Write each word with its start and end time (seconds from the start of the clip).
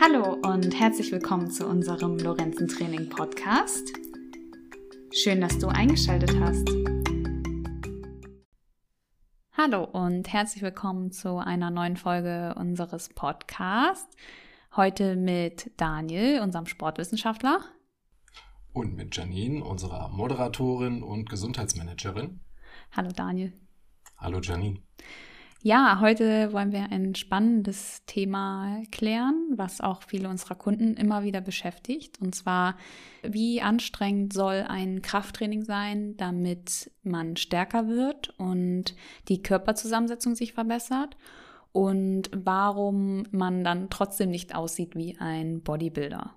Hallo 0.00 0.34
und 0.44 0.78
herzlich 0.78 1.10
willkommen 1.10 1.50
zu 1.50 1.66
unserem 1.66 2.18
Lorenzen 2.18 2.68
Training 2.68 3.08
Podcast. 3.08 3.92
Schön, 5.12 5.40
dass 5.40 5.58
du 5.58 5.66
eingeschaltet 5.66 6.38
hast. 6.38 6.68
Hallo 9.54 9.82
und 9.82 10.32
herzlich 10.32 10.62
willkommen 10.62 11.10
zu 11.10 11.38
einer 11.38 11.70
neuen 11.70 11.96
Folge 11.96 12.54
unseres 12.56 13.08
Podcasts. 13.08 14.16
Heute 14.76 15.16
mit 15.16 15.72
Daniel, 15.76 16.42
unserem 16.42 16.66
Sportwissenschaftler. 16.66 17.64
Und 18.72 18.94
mit 18.94 19.16
Janine, 19.16 19.64
unserer 19.64 20.10
Moderatorin 20.10 21.02
und 21.02 21.28
Gesundheitsmanagerin. 21.28 22.38
Hallo 22.92 23.10
Daniel. 23.10 23.52
Hallo 24.16 24.38
Janine. 24.40 24.80
Ja, 25.60 25.98
heute 26.00 26.52
wollen 26.52 26.70
wir 26.70 26.92
ein 26.92 27.16
spannendes 27.16 28.04
Thema 28.06 28.80
klären, 28.92 29.48
was 29.56 29.80
auch 29.80 30.04
viele 30.04 30.28
unserer 30.28 30.54
Kunden 30.54 30.94
immer 30.94 31.24
wieder 31.24 31.40
beschäftigt. 31.40 32.20
Und 32.20 32.36
zwar, 32.36 32.76
wie 33.24 33.60
anstrengend 33.60 34.32
soll 34.32 34.64
ein 34.68 35.02
Krafttraining 35.02 35.64
sein, 35.64 36.16
damit 36.16 36.92
man 37.02 37.36
stärker 37.36 37.88
wird 37.88 38.28
und 38.38 38.94
die 39.26 39.42
Körperzusammensetzung 39.42 40.36
sich 40.36 40.52
verbessert? 40.52 41.16
Und 41.72 42.30
warum 42.32 43.24
man 43.32 43.64
dann 43.64 43.90
trotzdem 43.90 44.30
nicht 44.30 44.54
aussieht 44.54 44.94
wie 44.94 45.18
ein 45.18 45.62
Bodybuilder? 45.62 46.34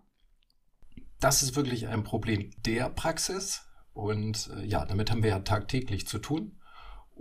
Das 1.20 1.43
ist 1.43 1.55
wirklich 1.55 1.88
ein 1.88 2.03
Problem 2.03 2.49
der 2.65 2.90
Praxis. 2.90 3.67
Und 3.93 4.49
äh, 4.57 4.65
ja, 4.65 4.84
damit 4.85 5.12
haben 5.12 5.21
wir 5.21 5.29
ja 5.29 5.40
tagtäglich 5.40 6.07
zu 6.07 6.17
tun. 6.17 6.57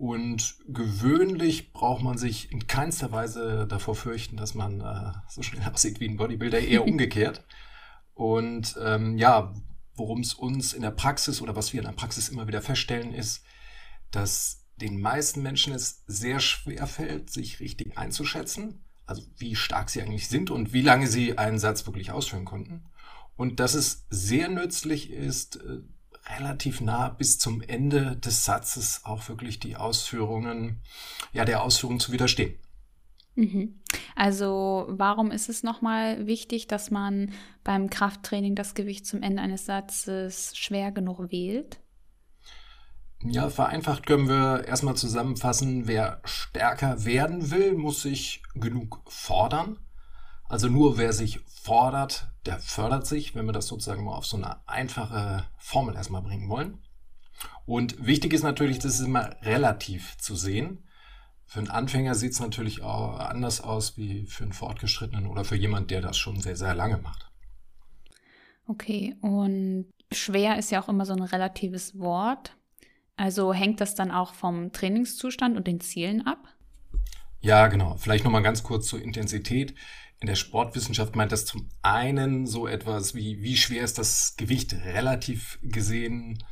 Und 0.00 0.56
gewöhnlich 0.66 1.74
braucht 1.74 2.02
man 2.02 2.16
sich 2.16 2.50
in 2.50 2.66
keinster 2.66 3.12
Weise 3.12 3.66
davor 3.68 3.95
fürchten, 3.95 4.38
dass 4.38 4.54
man 4.54 4.80
äh, 4.80 5.12
so 5.28 5.42
schnell 5.42 5.62
aussieht 5.74 6.00
wie 6.00 6.08
ein 6.08 6.16
Bodybuilder, 6.16 6.58
eher 6.58 6.84
umgekehrt. 6.88 7.45
Und 8.14 8.78
ähm, 8.82 9.18
ja, 9.18 9.52
worum 9.92 10.20
es 10.20 10.33
uns 10.33 10.72
in 10.72 10.80
der 10.80 10.91
Praxis 10.91 11.42
oder 11.42 11.55
was 11.55 11.75
wir 11.75 11.80
in 11.80 11.86
der 11.86 11.92
Praxis 11.92 12.30
immer 12.30 12.48
wieder 12.48 12.62
feststellen, 12.62 13.12
ist, 13.12 13.44
dass 14.10 14.66
den 14.77 15.02
meisten 15.02 15.42
Menschen 15.42 15.75
es 15.75 16.03
sehr 16.06 16.41
schwer 16.41 16.86
fällt, 16.86 17.28
sich 17.28 17.60
richtig 17.60 17.98
einzuschätzen. 17.98 18.82
Also 19.05 19.22
wie 19.36 19.55
stark 19.55 19.91
sie 19.91 20.00
eigentlich 20.00 20.28
sind 20.28 20.50
und 20.50 20.72
wie 20.72 20.80
lange 20.80 21.08
sie 21.08 21.36
einen 21.36 21.58
Satz 21.58 21.84
wirklich 21.84 22.10
ausführen 22.10 22.47
konnten. 22.47 22.86
Und 23.36 23.60
dass 23.60 23.75
es 23.75 24.06
sehr 24.08 24.48
nützlich 24.48 25.10
ist, 25.10 25.56
äh, 25.56 25.80
relativ 26.36 26.81
nah 26.81 27.09
bis 27.09 27.39
zum 27.39 27.62
Ende 27.62 28.17
des 28.17 28.45
Satzes 28.45 29.03
auch 29.05 29.28
wirklich 29.28 29.61
die 29.61 29.77
Ausführungen, 29.77 30.81
ja, 31.33 31.45
der 31.45 31.62
Ausführung 31.62 32.00
zu 32.00 32.12
widerstehen. 32.12 32.55
Mhm. 33.34 33.81
Also 34.17 34.87
warum 34.89 35.31
ist 35.31 35.48
es 35.48 35.62
nochmal 35.62 36.27
wichtig, 36.27 36.67
dass 36.67 36.91
man 36.91 37.33
beim 37.64 37.89
Krafttraining 37.89 38.55
das 38.55 38.75
Gewicht 38.75 39.06
zum 39.06 39.22
Ende 39.22 39.42
eines 39.42 39.67
Satzes 39.67 40.56
schwer 40.56 40.92
genug 40.92 41.31
wählt? 41.31 41.81
Ja, 43.22 43.50
vereinfacht 43.50 44.06
können 44.06 44.28
wir 44.28 44.65
erstmal 44.67 44.97
zusammenfassen, 44.97 45.87
wer 45.87 46.22
stärker 46.25 47.05
werden 47.05 47.50
will, 47.50 47.75
muss 47.75 48.03
sich 48.03 48.42
genug 48.55 49.03
fordern. 49.06 49.78
Also 50.51 50.69
nur 50.69 50.98
wer 50.98 51.12
sich 51.12 51.39
fordert, 51.47 52.27
der 52.45 52.59
fördert 52.59 53.06
sich, 53.06 53.37
wenn 53.37 53.47
wir 53.47 53.53
das 53.53 53.69
sozusagen 53.69 54.03
mal 54.03 54.17
auf 54.17 54.27
so 54.27 54.37
eine 54.37 54.67
einfache 54.69 55.45
Formel 55.59 55.95
erstmal 55.95 56.23
bringen 56.23 56.48
wollen. 56.48 56.79
Und 57.67 58.05
wichtig 58.05 58.33
ist 58.33 58.43
natürlich, 58.43 58.81
das 58.81 58.98
ist 58.98 59.06
immer 59.06 59.37
relativ 59.43 60.19
zu 60.19 60.34
sehen. 60.34 60.89
Für 61.47 61.61
einen 61.61 61.71
Anfänger 61.71 62.17
sieht 62.17 62.33
es 62.33 62.41
natürlich 62.41 62.83
auch 62.83 63.21
anders 63.21 63.61
aus 63.61 63.97
wie 63.97 64.27
für 64.27 64.43
einen 64.43 64.53
Fortgeschrittenen 64.53 65.28
oder 65.28 65.45
für 65.45 65.55
jemand, 65.55 65.93
der 65.93 66.01
das 66.01 66.19
schon 66.19 66.41
sehr, 66.41 66.56
sehr 66.56 66.75
lange 66.75 66.98
macht. 66.98 67.31
Okay, 68.67 69.15
und 69.21 69.87
schwer 70.11 70.59
ist 70.59 70.73
ja 70.73 70.83
auch 70.83 70.89
immer 70.89 71.06
so 71.06 71.12
ein 71.12 71.23
relatives 71.23 71.97
Wort. 71.97 72.56
Also 73.17 73.53
hängt 73.53 73.81
das 73.81 73.94
dann 73.94 74.10
auch 74.10 74.34
vom 74.34 74.72
Trainingszustand 74.72 75.56
und 75.56 75.69
den 75.69 75.81
Zielen 75.81 76.27
ab? 76.27 76.49
Ja, 77.41 77.69
genau. 77.69 77.97
Vielleicht 77.97 78.25
nochmal 78.25 78.43
ganz 78.43 78.65
kurz 78.65 78.89
zur 78.89 79.00
Intensität. 79.00 79.75
In 80.20 80.26
der 80.26 80.36
Sportwissenschaft 80.36 81.16
meint 81.16 81.32
das 81.32 81.47
zum 81.47 81.69
einen 81.81 82.47
so 82.47 82.66
etwas 82.66 83.14
wie, 83.14 83.42
wie 83.42 83.56
schwer 83.56 83.82
ist 83.82 83.98
das 83.98 84.36
Gewicht 84.36 84.75
relativ 84.75 85.58
gesehen 85.62 86.44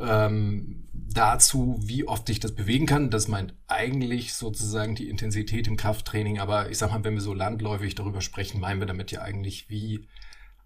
ähm, 0.00 0.88
dazu, 0.92 1.78
wie 1.82 2.08
oft 2.08 2.28
ich 2.30 2.40
das 2.40 2.54
bewegen 2.54 2.86
kann. 2.86 3.10
Das 3.10 3.28
meint 3.28 3.54
eigentlich 3.68 4.34
sozusagen 4.34 4.94
die 4.94 5.08
Intensität 5.08 5.68
im 5.68 5.76
Krafttraining. 5.76 6.40
Aber 6.40 6.70
ich 6.70 6.78
sag 6.78 6.90
mal, 6.90 7.04
wenn 7.04 7.14
wir 7.14 7.20
so 7.20 7.34
landläufig 7.34 7.94
darüber 7.94 8.20
sprechen, 8.20 8.60
meinen 8.60 8.80
wir 8.80 8.86
damit 8.86 9.12
ja 9.12 9.22
eigentlich, 9.22 9.68
wie 9.68 10.08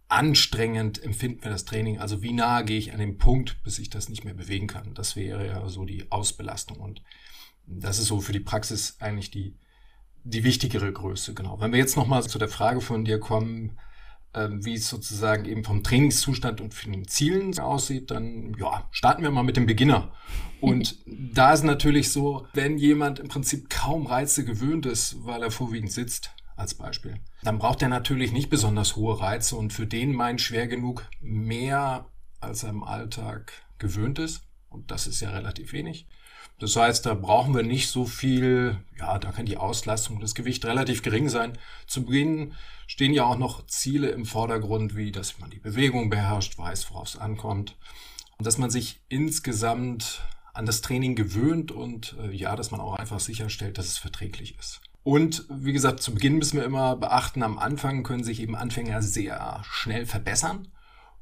anstrengend 0.08 1.02
empfinden 1.02 1.42
wir 1.42 1.50
das 1.50 1.64
Training. 1.64 1.98
Also 1.98 2.22
wie 2.22 2.32
nah 2.32 2.62
gehe 2.62 2.78
ich 2.78 2.92
an 2.92 2.98
den 3.00 3.18
Punkt, 3.18 3.62
bis 3.62 3.78
ich 3.78 3.90
das 3.90 4.08
nicht 4.08 4.24
mehr 4.24 4.34
bewegen 4.34 4.66
kann. 4.66 4.94
Das 4.94 5.16
wäre 5.16 5.46
ja 5.46 5.68
so 5.68 5.84
die 5.84 6.10
Ausbelastung. 6.10 6.78
Und 6.78 7.02
das 7.66 7.98
ist 7.98 8.06
so 8.06 8.20
für 8.20 8.32
die 8.32 8.40
Praxis 8.40 8.96
eigentlich 9.00 9.30
die 9.30 9.56
die 10.28 10.44
wichtigere 10.44 10.92
Größe, 10.92 11.34
genau. 11.34 11.60
Wenn 11.60 11.72
wir 11.72 11.78
jetzt 11.78 11.96
nochmal 11.96 12.22
zu 12.22 12.38
der 12.38 12.48
Frage 12.48 12.80
von 12.80 13.04
dir 13.04 13.18
kommen, 13.18 13.78
ähm, 14.34 14.64
wie 14.64 14.74
es 14.74 14.88
sozusagen 14.88 15.46
eben 15.46 15.64
vom 15.64 15.82
Trainingszustand 15.82 16.60
und 16.60 16.74
von 16.74 16.92
den 16.92 17.08
Zielen 17.08 17.58
aussieht, 17.58 18.10
dann 18.10 18.54
ja, 18.58 18.86
starten 18.90 19.22
wir 19.22 19.30
mal 19.30 19.42
mit 19.42 19.56
dem 19.56 19.66
Beginner. 19.66 20.12
Und 20.60 20.98
da 21.06 21.52
ist 21.52 21.64
natürlich 21.64 22.12
so, 22.12 22.46
wenn 22.52 22.78
jemand 22.78 23.18
im 23.18 23.28
Prinzip 23.28 23.70
kaum 23.70 24.06
Reize 24.06 24.44
gewöhnt 24.44 24.86
ist, 24.86 25.24
weil 25.24 25.42
er 25.42 25.50
vorwiegend 25.50 25.92
sitzt, 25.92 26.32
als 26.56 26.74
Beispiel, 26.74 27.20
dann 27.42 27.58
braucht 27.58 27.82
er 27.82 27.88
natürlich 27.88 28.32
nicht 28.32 28.50
besonders 28.50 28.96
hohe 28.96 29.20
Reize 29.20 29.54
und 29.54 29.72
für 29.72 29.86
den 29.86 30.12
meint 30.12 30.40
schwer 30.40 30.66
genug 30.66 31.08
mehr, 31.20 32.06
als 32.40 32.64
er 32.64 32.70
im 32.70 32.82
Alltag 32.82 33.52
gewöhnt 33.78 34.18
ist. 34.18 34.42
Und 34.68 34.90
das 34.90 35.06
ist 35.06 35.20
ja 35.20 35.30
relativ 35.30 35.72
wenig. 35.72 36.06
Das 36.58 36.74
heißt, 36.74 37.06
da 37.06 37.14
brauchen 37.14 37.54
wir 37.54 37.62
nicht 37.62 37.88
so 37.88 38.04
viel, 38.04 38.78
ja, 38.98 39.18
da 39.18 39.30
kann 39.30 39.46
die 39.46 39.56
Auslastung, 39.56 40.20
das 40.20 40.34
Gewicht 40.34 40.64
relativ 40.64 41.02
gering 41.02 41.28
sein. 41.28 41.56
Zu 41.86 42.04
Beginn 42.04 42.54
stehen 42.88 43.14
ja 43.14 43.24
auch 43.24 43.38
noch 43.38 43.66
Ziele 43.66 44.08
im 44.08 44.24
Vordergrund, 44.24 44.96
wie 44.96 45.12
dass 45.12 45.38
man 45.38 45.50
die 45.50 45.60
Bewegung 45.60 46.10
beherrscht, 46.10 46.58
weiß, 46.58 46.90
worauf 46.90 47.08
es 47.08 47.16
ankommt. 47.16 47.76
Und 48.38 48.46
dass 48.46 48.58
man 48.58 48.70
sich 48.70 49.00
insgesamt 49.08 50.22
an 50.52 50.66
das 50.66 50.80
Training 50.80 51.14
gewöhnt 51.14 51.70
und 51.70 52.16
äh, 52.20 52.34
ja, 52.34 52.56
dass 52.56 52.72
man 52.72 52.80
auch 52.80 52.94
einfach 52.94 53.20
sicherstellt, 53.20 53.78
dass 53.78 53.86
es 53.86 53.98
verträglich 53.98 54.58
ist. 54.58 54.80
Und 55.04 55.44
wie 55.48 55.72
gesagt, 55.72 56.02
zu 56.02 56.12
Beginn 56.12 56.36
müssen 56.36 56.58
wir 56.58 56.64
immer 56.64 56.96
beachten, 56.96 57.42
am 57.42 57.58
Anfang 57.58 58.02
können 58.02 58.24
sich 58.24 58.40
eben 58.40 58.56
Anfänger 58.56 59.00
sehr 59.00 59.62
schnell 59.70 60.04
verbessern. 60.04 60.68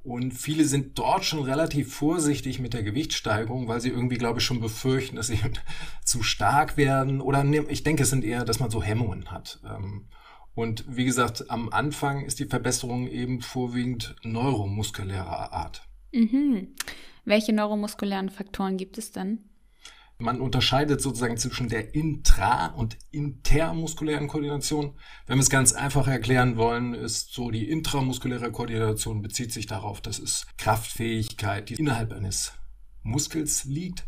Und 0.06 0.34
viele 0.34 0.65
sind 0.65 0.97
dort 1.00 1.25
schon 1.25 1.43
relativ 1.43 1.93
vorsichtig 1.93 2.61
mit 2.61 2.75
der 2.75 2.84
Gewichtssteigerung, 2.84 3.67
weil 3.67 3.81
sie 3.81 3.89
irgendwie, 3.89 4.19
glaube 4.19 4.39
ich, 4.39 4.44
schon 4.44 4.61
befürchten, 4.61 5.17
dass 5.17 5.27
sie 5.27 5.41
zu 6.05 6.22
stark 6.22 6.77
werden. 6.77 7.21
Oder 7.21 7.44
ich 7.69 7.83
denke, 7.83 8.05
es 8.05 8.11
sind 8.11 8.22
eher, 8.22 8.44
dass 8.44 8.61
man 8.61 8.71
so 8.71 8.81
Hemmungen 8.81 9.33
hat. 9.33 9.59
Ähm, 9.65 10.06
und 10.55 10.84
wie 10.89 11.06
gesagt, 11.06 11.50
am 11.50 11.71
Anfang 11.71 12.25
ist 12.25 12.39
die 12.39 12.44
Verbesserung 12.44 13.09
eben 13.09 13.41
vorwiegend 13.41 14.15
neuromuskulärer 14.22 15.53
Art. 15.53 15.83
Mhm. 16.12 16.69
Welche 17.25 17.53
neuromuskulären 17.53 18.31
Faktoren 18.31 18.77
gibt 18.77 18.99
es 18.99 19.11
denn? 19.11 19.41
Man 20.19 20.41
unterscheidet 20.41 21.03
sozusagen 21.03 21.37
zwischen 21.37 21.69
der 21.69 21.94
intra- 21.94 22.69
und 22.69 22.97
intermuskulären 23.10 24.28
Koordination. 24.28 24.94
Wenn 25.27 25.37
wir 25.37 25.43
es 25.43 25.50
ganz 25.50 25.75
einfach 25.75 26.09
erklären 26.09 26.56
wollen, 26.56 26.94
ist 26.94 27.34
so 27.34 27.50
die 27.50 27.69
intramuskuläre 27.69 28.50
Koordination 28.50 29.21
bezieht 29.21 29.53
sich 29.53 29.66
darauf, 29.66 30.00
dass 30.00 30.19
es 30.19 30.47
Kraftfähigkeit, 30.56 31.69
die 31.69 31.75
innerhalb 31.75 32.12
eines 32.12 32.53
Muskels 33.03 33.65
liegt. 33.65 34.06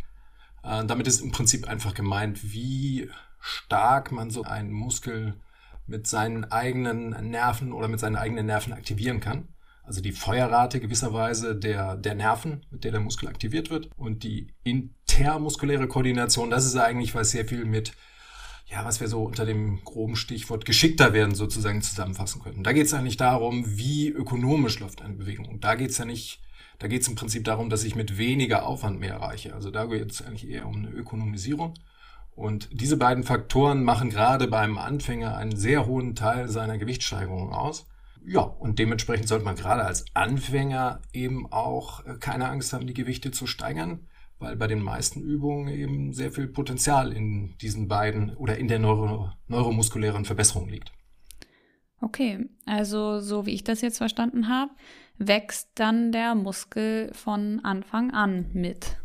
Äh, 0.62 0.86
damit 0.86 1.06
ist 1.06 1.20
im 1.20 1.30
Prinzip 1.30 1.68
einfach 1.68 1.92
gemeint, 1.92 2.52
wie 2.52 3.10
stark 3.40 4.10
man 4.10 4.30
so 4.30 4.44
einen 4.44 4.70
Muskel 4.70 5.38
mit 5.86 6.06
seinen 6.06 6.44
eigenen 6.44 7.30
Nerven 7.30 7.72
oder 7.72 7.88
mit 7.88 8.00
seinen 8.00 8.16
eigenen 8.16 8.46
Nerven 8.46 8.72
aktivieren 8.72 9.20
kann 9.20 9.48
also 9.88 10.02
die 10.02 10.12
Feuerrate 10.12 10.80
gewisserweise 10.80 11.56
der, 11.56 11.96
der 11.96 12.14
Nerven, 12.14 12.66
mit 12.70 12.84
der 12.84 12.92
der 12.92 13.00
Muskel 13.00 13.26
aktiviert 13.26 13.70
wird. 13.70 13.88
Und 13.96 14.22
die 14.22 14.48
intermuskuläre 14.62 15.88
Koordination, 15.88 16.50
das 16.50 16.66
ist 16.66 16.76
eigentlich, 16.76 17.14
was 17.14 17.30
sehr 17.30 17.46
viel 17.46 17.64
mit, 17.64 17.92
ja, 18.66 18.84
was 18.84 19.00
wir 19.00 19.08
so 19.08 19.22
unter 19.24 19.46
dem 19.46 19.82
groben 19.84 20.14
Stichwort 20.14 20.66
geschickter 20.66 21.14
werden 21.14 21.34
sozusagen 21.34 21.80
zusammenfassen 21.80 22.42
können. 22.42 22.62
Da 22.62 22.72
geht 22.72 22.84
es 22.84 22.92
eigentlich 22.92 23.16
darum, 23.16 23.64
wie 23.66 24.10
ökonomisch 24.10 24.78
läuft 24.78 25.00
eine 25.00 25.14
Bewegung. 25.14 25.48
Und 25.48 25.64
da 25.64 25.74
geht 25.74 25.88
es 25.90 25.96
ja 25.96 26.04
nicht, 26.04 26.42
da 26.78 26.86
geht 26.86 27.00
es 27.00 27.08
im 27.08 27.14
Prinzip 27.14 27.44
darum, 27.44 27.70
dass 27.70 27.82
ich 27.82 27.96
mit 27.96 28.18
weniger 28.18 28.66
Aufwand 28.66 29.00
mehr 29.00 29.14
erreiche. 29.14 29.54
Also 29.54 29.70
da 29.70 29.86
geht 29.86 30.12
es 30.12 30.20
eigentlich 30.20 30.50
eher 30.50 30.66
um 30.66 30.76
eine 30.76 30.90
Ökonomisierung. 30.90 31.72
Und 32.36 32.68
diese 32.72 32.98
beiden 32.98 33.24
Faktoren 33.24 33.82
machen 33.84 34.10
gerade 34.10 34.48
beim 34.48 34.76
Anfänger 34.76 35.34
einen 35.34 35.56
sehr 35.56 35.86
hohen 35.86 36.14
Teil 36.14 36.48
seiner 36.48 36.76
Gewichtssteigerung 36.76 37.54
aus. 37.54 37.86
Ja, 38.30 38.40
und 38.42 38.78
dementsprechend 38.78 39.26
sollte 39.26 39.46
man 39.46 39.56
gerade 39.56 39.84
als 39.84 40.04
Anfänger 40.12 41.00
eben 41.14 41.50
auch 41.50 42.04
äh, 42.04 42.16
keine 42.20 42.50
Angst 42.50 42.74
haben, 42.74 42.86
die 42.86 42.92
Gewichte 42.92 43.30
zu 43.30 43.46
steigern, 43.46 44.06
weil 44.38 44.54
bei 44.54 44.66
den 44.66 44.82
meisten 44.82 45.22
Übungen 45.22 45.68
eben 45.68 46.12
sehr 46.12 46.30
viel 46.30 46.46
Potenzial 46.46 47.10
in 47.14 47.56
diesen 47.56 47.88
beiden 47.88 48.36
oder 48.36 48.58
in 48.58 48.68
der 48.68 48.80
Neuro 48.80 49.30
neuromuskulären 49.46 50.26
Verbesserung 50.26 50.68
liegt. 50.68 50.92
Okay, 52.02 52.46
also 52.66 53.18
so 53.20 53.46
wie 53.46 53.54
ich 53.54 53.64
das 53.64 53.80
jetzt 53.80 53.96
verstanden 53.96 54.48
habe, 54.48 54.72
wächst 55.16 55.70
dann 55.76 56.12
der 56.12 56.34
Muskel 56.34 57.10
von 57.14 57.60
Anfang 57.64 58.10
an 58.10 58.50
mit. 58.52 58.98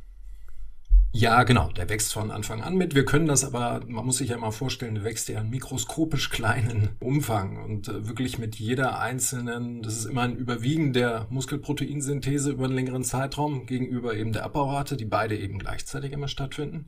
Ja, 1.15 1.44
genau, 1.44 1.71
der 1.71 1.89
wächst 1.89 2.12
von 2.12 2.31
Anfang 2.31 2.63
an 2.63 2.75
mit. 2.75 2.95
Wir 2.95 3.06
können 3.06 3.27
das 3.27 3.45
aber, 3.45 3.81
man 3.88 4.04
muss 4.04 4.18
sich 4.18 4.30
ja 4.30 4.38
mal 4.39 4.50
vorstellen, 4.50 4.95
der 4.95 5.04
wächst 5.04 5.30
ja 5.30 5.42
in 5.42 5.51
mikroskopisch 5.51 6.31
kleinen 6.31 6.98
Umfang 7.00 7.63
und 7.63 7.88
äh, 7.88 8.07
wirklich 8.07 8.39
mit 8.39 8.56
jeder 8.56 9.00
einzelnen, 9.00 9.83
das 9.83 9.95
ist 9.95 10.06
immer 10.06 10.24
ein 10.24 10.36
Überwiegen 10.36 10.92
der 10.92 11.27
Muskelproteinsynthese 11.30 12.50
über 12.50 12.65
einen 12.65 12.74
längeren 12.74 13.04
Zeitraum 13.04 13.68
gegenüber 13.68 14.15
eben 14.15 14.33
der 14.33 14.44
Abbaurate, 14.44 14.98
die 14.98 15.06
beide 15.06 15.38
eben 15.38 15.60
gleichzeitig 15.60 16.13
immer 16.13 16.27
stattfinden. 16.27 16.88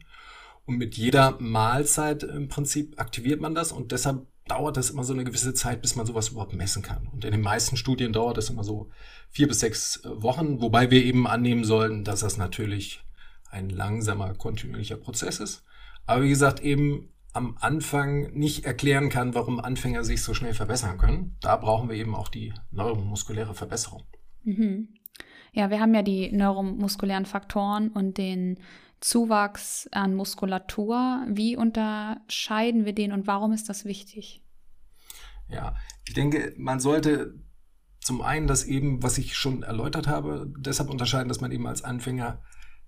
Und 0.66 0.78
mit 0.78 0.98
jeder 0.98 1.38
Mahlzeit 1.39 2.24
im 2.24 2.48
Prinzip 2.48 3.00
aktiviert 3.00 3.42
man 3.42 3.54
das 3.54 3.71
und 3.71 3.92
deshalb 3.92 4.25
dauert 4.48 4.78
das 4.78 4.89
immer 4.89 5.04
so 5.04 5.13
eine 5.13 5.24
gewisse 5.24 5.54
Zeit, 5.54 5.83
bis 5.83 5.95
man 5.95 6.07
sowas 6.07 6.30
überhaupt 6.30 6.56
messen 6.56 6.81
kann. 6.81 7.07
Und 7.13 7.25
in 7.25 7.31
den 7.31 7.42
meisten 7.42 7.78
Studien 7.78 8.12
dauert 8.12 8.38
das 8.38 8.50
immer 8.50 8.63
so 8.63 8.89
vier 9.30 9.48
bis 9.48 9.60
sechs 9.60 10.04
äh, 10.04 10.10
Wochen, 10.24 10.62
wobei 10.62 10.89
wir 10.89 11.06
eben 11.06 11.28
annehmen 11.28 11.63
sollten, 11.63 12.04
dass 12.04 12.21
das 12.21 12.38
natürlich 12.38 13.05
ein 13.56 13.69
langsamer, 13.69 14.34
kontinuierlicher 14.34 14.98
Prozess 14.98 15.40
ist. 15.40 15.63
Aber 16.06 16.24
wie 16.24 16.30
gesagt, 16.30 16.60
eben 16.60 17.10
am 17.34 17.57
Anfang 17.60 18.34
nicht 18.34 18.66
erklären 18.66 19.10
kann, 19.10 19.34
warum 19.34 19.60
Anfänger 19.60 20.04
sich 20.04 20.22
so 20.22 20.34
schnell 20.34 20.54
verbessern 20.54 20.98
können. 20.98 21.36
Da 21.42 21.56
brauchen 21.57 21.90
wir 21.90 21.96
eben 21.96 22.16
auch 22.16 22.30
die 22.30 22.54
neuromuskuläre 22.72 23.54
Verbesserung. 23.54 24.04
Mhm. 24.44 24.90
Ja, 25.52 25.69
wir 25.69 25.80
haben 25.80 25.94
ja 25.94 26.02
die 26.02 26.31
neuromuskulären 26.31 27.25
Faktoren 27.25 27.90
und 27.90 28.18
den 28.18 28.60
Zuwachs 29.00 29.88
an 29.92 30.16
Muskulatur. 30.16 31.25
Wie 31.30 31.57
unterscheiden 31.57 32.86
wir 32.86 32.94
den 32.94 33.12
und 33.12 33.28
warum 33.28 33.52
ist 33.52 33.69
das 33.69 33.86
wichtig? 33.86 34.42
Ja, 35.50 35.75
ich 36.07 36.13
denke, 36.13 36.54
man 36.57 36.80
sollte 36.80 37.36
zum 38.00 38.22
einen 38.22 38.48
das 38.48 38.63
eben, 38.63 39.02
was 39.02 39.18
ich 39.18 39.36
schon 39.36 39.63
erläutert 39.63 40.07
habe, 40.07 40.52
deshalb 40.60 40.90
unterscheiden, 40.90 41.28
dass 41.28 41.42
man 41.42 41.52
eben 41.52 41.68
als 41.68 41.84
Anfänger 41.84 42.42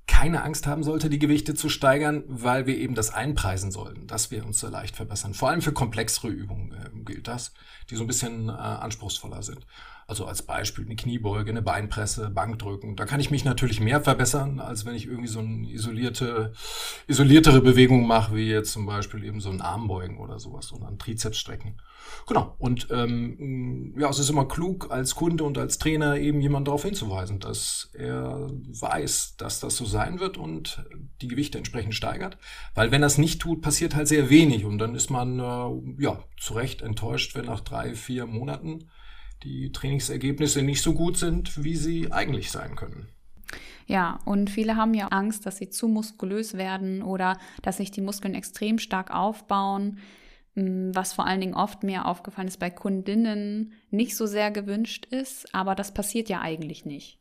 keine 0.07 0.43
Angst 0.43 0.65
haben 0.65 0.83
sollte, 0.83 1.09
die 1.09 1.19
Gewichte 1.19 1.53
zu 1.53 1.69
steigern, 1.69 2.23
weil 2.27 2.65
wir 2.65 2.77
eben 2.77 2.95
das 2.95 3.13
einpreisen 3.13 3.71
sollten, 3.71 4.07
dass 4.07 4.31
wir 4.31 4.45
uns 4.45 4.59
so 4.59 4.67
leicht 4.67 4.95
verbessern. 4.95 5.33
Vor 5.33 5.49
allem 5.49 5.61
für 5.61 5.73
komplexere 5.73 6.29
Übungen 6.29 6.71
äh, 6.71 6.89
gilt 7.05 7.27
das, 7.27 7.53
die 7.89 7.95
so 7.95 8.03
ein 8.03 8.07
bisschen 8.07 8.49
äh, 8.49 8.53
anspruchsvoller 8.53 9.43
sind. 9.43 9.65
Also 10.09 10.25
als 10.25 10.41
Beispiel 10.41 10.85
eine 10.85 10.95
Kniebeuge, 10.95 11.51
eine 11.51 11.61
Beinpresse, 11.61 12.29
Bankdrücken. 12.29 12.95
Da 12.95 13.03
kann 13.03 13.19
ich 13.19 13.29
mich 13.29 13.43
natürlich 13.43 13.81
mehr 13.81 13.99
verbessern, 13.99 14.61
als 14.61 14.85
wenn 14.85 14.95
ich 14.95 15.05
irgendwie 15.05 15.27
so 15.27 15.39
eine 15.39 15.67
isolierte, 15.67 16.53
isoliertere 17.07 17.59
Bewegung 17.59 18.07
mache, 18.07 18.33
wie 18.33 18.47
jetzt 18.47 18.71
zum 18.71 18.85
Beispiel 18.85 19.25
eben 19.25 19.41
so 19.41 19.49
ein 19.49 19.59
Armbeugen 19.59 20.17
oder 20.17 20.39
sowas, 20.39 20.67
sondern 20.67 20.97
Trizeps 20.97 21.37
strecken. 21.37 21.75
Genau. 22.25 22.55
Und 22.57 22.87
ähm, 22.89 23.93
ja, 23.99 24.09
es 24.09 24.19
ist 24.19 24.29
immer 24.29 24.47
klug, 24.47 24.91
als 24.91 25.13
Kunde 25.13 25.43
und 25.43 25.57
als 25.57 25.77
Trainer 25.77 26.15
eben 26.15 26.39
jemand 26.39 26.69
darauf 26.69 26.83
hinzuweisen, 26.83 27.39
dass 27.39 27.89
er 27.93 28.47
weiß, 28.49 29.35
dass 29.35 29.59
das 29.59 29.75
so 29.75 29.83
sein 29.83 30.21
wird 30.21 30.37
und 30.37 30.85
die 31.21 31.27
Gewichte 31.27 31.57
entsprechend 31.57 31.95
steigert. 31.95 32.37
Weil 32.75 32.91
wenn 32.91 33.01
das 33.01 33.17
nicht 33.17 33.41
tut, 33.41 33.61
passiert 33.61 33.93
halt 33.93 34.07
sehr 34.07 34.29
wenig 34.29 34.63
und 34.63 34.77
dann 34.77 34.95
ist 34.95 35.09
man 35.09 35.39
äh, 35.39 36.01
ja 36.01 36.23
zu 36.39 36.53
Recht 36.53 36.81
enttäuscht, 36.81 37.35
wenn 37.35 37.45
nach 37.45 37.59
drei, 37.59 37.93
vier 37.93 38.25
Monaten 38.25 38.89
die 39.43 39.71
Trainingsergebnisse 39.71 40.61
nicht 40.61 40.81
so 40.81 40.93
gut 40.93 41.17
sind, 41.17 41.63
wie 41.63 41.75
sie 41.75 42.11
eigentlich 42.11 42.51
sein 42.51 42.75
können. 42.75 43.07
Ja, 43.85 44.19
und 44.25 44.49
viele 44.49 44.75
haben 44.75 44.93
ja 44.93 45.07
Angst, 45.07 45.45
dass 45.45 45.57
sie 45.57 45.69
zu 45.69 45.87
muskulös 45.87 46.55
werden 46.55 47.01
oder 47.01 47.37
dass 47.61 47.77
sich 47.77 47.89
die 47.89 48.01
Muskeln 48.01 48.35
extrem 48.35 48.79
stark 48.79 49.11
aufbauen, 49.11 49.99
mm, 50.55 50.91
was 50.93 51.13
vor 51.13 51.25
allen 51.25 51.39
Dingen 51.39 51.53
oft 51.53 51.83
mir 51.83 52.05
aufgefallen 52.05 52.49
ist 52.49 52.59
bei 52.59 52.69
Kundinnen 52.69 53.71
nicht 53.89 54.17
so 54.17 54.25
sehr 54.25 54.51
gewünscht 54.51 55.05
ist, 55.05 55.53
aber 55.55 55.73
das 55.73 55.93
passiert 55.93 56.27
ja 56.27 56.41
eigentlich 56.41 56.85
nicht. 56.85 57.19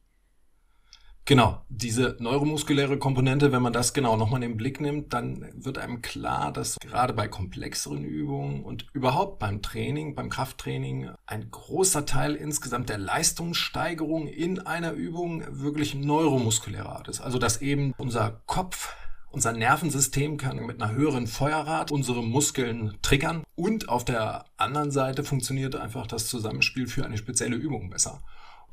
Genau, 1.28 1.60
diese 1.68 2.16
neuromuskuläre 2.20 2.98
Komponente, 2.98 3.50
wenn 3.50 3.60
man 3.60 3.72
das 3.72 3.92
genau 3.92 4.16
nochmal 4.16 4.44
in 4.44 4.50
den 4.50 4.56
Blick 4.56 4.80
nimmt, 4.80 5.12
dann 5.12 5.44
wird 5.56 5.76
einem 5.76 6.00
klar, 6.00 6.52
dass 6.52 6.78
gerade 6.78 7.14
bei 7.14 7.26
komplexeren 7.26 8.04
Übungen 8.04 8.62
und 8.62 8.86
überhaupt 8.92 9.40
beim 9.40 9.60
Training, 9.60 10.14
beim 10.14 10.30
Krafttraining, 10.30 11.10
ein 11.26 11.50
großer 11.50 12.06
Teil 12.06 12.36
insgesamt 12.36 12.90
der 12.90 12.98
Leistungssteigerung 12.98 14.28
in 14.28 14.60
einer 14.60 14.92
Übung 14.92 15.42
wirklich 15.48 15.96
neuromuskulärer 15.96 16.94
Art 16.94 17.08
ist. 17.08 17.20
Also 17.20 17.40
dass 17.40 17.60
eben 17.60 17.92
unser 17.98 18.40
Kopf 18.46 18.94
unser 19.32 19.52
Nervensystem 19.52 20.36
kann 20.36 20.64
mit 20.64 20.80
einer 20.80 20.92
höheren 20.92 21.26
Feuerrate 21.26 21.92
unsere 21.92 22.22
Muskeln 22.22 22.96
triggern 23.02 23.42
und 23.56 23.88
auf 23.88 24.04
der 24.04 24.44
anderen 24.56 24.92
Seite 24.92 25.24
funktioniert 25.24 25.74
einfach 25.74 26.06
das 26.06 26.28
Zusammenspiel 26.28 26.86
für 26.86 27.04
eine 27.04 27.18
spezielle 27.18 27.56
Übung 27.56 27.90
besser 27.90 28.22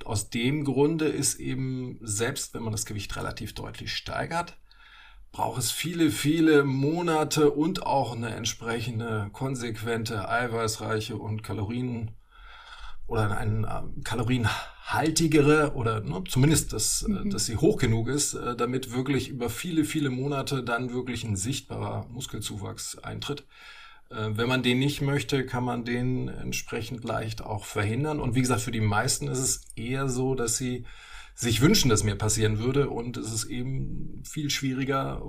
aus 0.05 0.29
dem 0.29 0.63
Grunde 0.63 1.05
ist 1.05 1.39
eben, 1.39 1.99
selbst 2.01 2.53
wenn 2.53 2.63
man 2.63 2.71
das 2.71 2.85
Gewicht 2.85 3.15
relativ 3.15 3.53
deutlich 3.53 3.93
steigert, 3.93 4.57
braucht 5.31 5.59
es 5.59 5.71
viele, 5.71 6.11
viele 6.11 6.63
Monate 6.63 7.51
und 7.51 7.85
auch 7.85 8.15
eine 8.15 8.35
entsprechende 8.35 9.29
konsequente, 9.33 10.29
eiweißreiche 10.29 11.17
und 11.17 11.43
Kalorien 11.43 12.11
oder 13.07 13.37
ein 13.37 13.63
äh, 13.63 13.81
kalorienhaltigere 14.03 15.73
oder 15.75 16.01
ne, 16.01 16.23
zumindest, 16.27 16.73
dass, 16.73 17.03
äh, 17.03 17.09
mhm. 17.09 17.29
dass 17.29 17.45
sie 17.45 17.57
hoch 17.57 17.77
genug 17.77 18.07
ist, 18.07 18.33
äh, 18.35 18.55
damit 18.55 18.91
wirklich 18.93 19.29
über 19.29 19.49
viele, 19.49 19.85
viele 19.85 20.09
Monate 20.09 20.63
dann 20.63 20.93
wirklich 20.93 21.23
ein 21.23 21.35
sichtbarer 21.35 22.07
Muskelzuwachs 22.09 22.99
eintritt. 22.99 23.45
Äh, 24.13 24.37
wenn 24.37 24.47
man 24.47 24.63
den 24.63 24.79
nicht 24.79 25.01
möchte, 25.01 25.45
kann 25.45 25.63
man 25.63 25.85
den 25.85 26.27
entsprechend 26.27 27.03
leicht 27.03 27.41
auch 27.41 27.65
verhindern. 27.65 28.19
Und 28.19 28.35
wie 28.35 28.41
gesagt, 28.41 28.61
für 28.61 28.71
die 28.71 28.81
meisten 28.81 29.27
ist 29.27 29.39
es 29.39 29.65
eher 29.75 30.07
so, 30.07 30.35
dass 30.35 30.57
sie 30.57 30.85
sich 31.35 31.61
wünschen, 31.61 31.89
dass 31.89 32.03
mir 32.03 32.15
passieren 32.15 32.59
würde. 32.59 32.89
Und 32.89 33.17
es 33.17 33.33
ist 33.33 33.45
eben 33.45 34.23
viel 34.25 34.49
schwieriger, 34.49 35.21